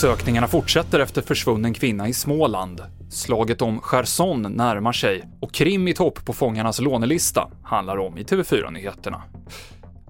[0.00, 2.82] Sökningarna fortsätter efter försvunnen kvinna i Småland.
[3.10, 8.22] Slaget om Cherson närmar sig och krim i topp på fångarnas lånelista handlar om i
[8.22, 9.22] TV4-nyheterna.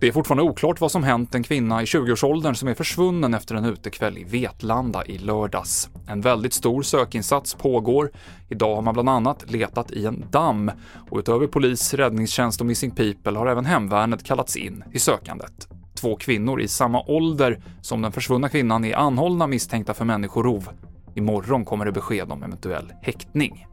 [0.00, 3.54] Det är fortfarande oklart vad som hänt en kvinna i 20-årsåldern som är försvunnen efter
[3.54, 5.90] en utekväll i Vetlanda i lördags.
[6.06, 8.10] En väldigt stor sökinsats pågår.
[8.48, 10.70] Idag har man bland annat letat i en damm
[11.10, 15.68] och utöver polis, räddningstjänst och Missing People har även hemvärnet kallats in i sökandet.
[15.94, 20.68] Två kvinnor i samma ålder som den försvunna kvinnan är anhållna misstänkta för människorov.
[21.14, 23.66] Imorgon kommer det besked om eventuell häktning.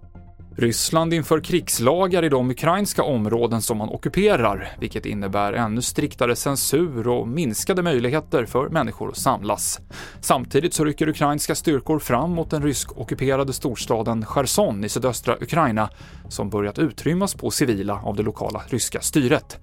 [0.59, 7.07] Ryssland inför krigslagar i de ukrainska områden som man ockuperar, vilket innebär ännu striktare censur
[7.07, 9.79] och minskade möjligheter för människor att samlas.
[10.21, 15.89] Samtidigt så rycker ukrainska styrkor fram mot den rysk-ockuperade storstaden Cherson i sydöstra Ukraina,
[16.29, 19.59] som börjat utrymmas på civila av det lokala ryska styret.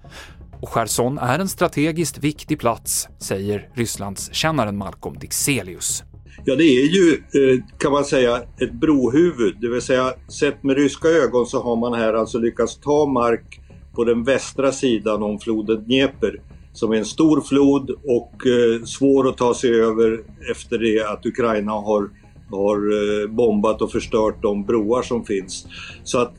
[0.61, 6.03] Och Cherson är en strategiskt viktig plats, säger Rysslands kännaren Malcolm Dixelius.
[6.45, 10.77] Ja, det är ju eh, kan man säga ett brohuvud, det vill säga sett med
[10.77, 13.59] ryska ögon så har man här alltså lyckats ta mark
[13.95, 16.39] på den västra sidan om floden Dnepr
[16.73, 21.25] som är en stor flod och eh, svår att ta sig över efter det att
[21.25, 22.09] Ukraina har,
[22.51, 25.67] har eh, bombat och förstört de broar som finns.
[26.03, 26.33] Så att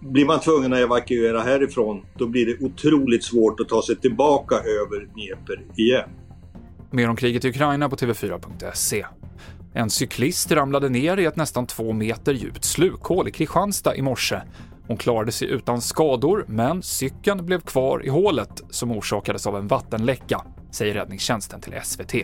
[0.00, 4.54] blir man tvungen att evakuera härifrån då blir det otroligt svårt att ta sig tillbaka
[4.54, 6.08] över Dnepr igen.
[6.92, 9.06] Mer om kriget i Ukraina på TV4.se.
[9.74, 14.40] En cyklist ramlade ner i ett nästan två meter djupt slukhål i Kristianstad i morse.
[14.86, 19.68] Hon klarade sig utan skador, men cykeln blev kvar i hålet som orsakades av en
[19.68, 22.14] vattenläcka, säger räddningstjänsten till SVT.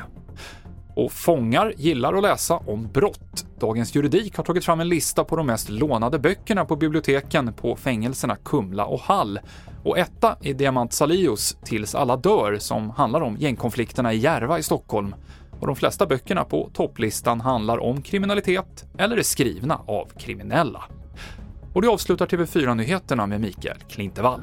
[0.96, 3.46] Och fångar gillar att läsa om brott.
[3.60, 7.76] Dagens Juridik har tagit fram en lista på de mest lånade böckerna på biblioteken på
[7.76, 9.40] fängelserna Kumla och Hall.
[9.84, 14.62] Och etta är Diamant Salius Tills alla dör som handlar om gängkonflikterna i Järva i
[14.62, 15.14] Stockholm.
[15.60, 20.84] Och de flesta böckerna på topplistan handlar om kriminalitet eller är skrivna av kriminella.
[21.72, 24.40] Och det avslutar TV4-nyheterna med Mikael Klintevall.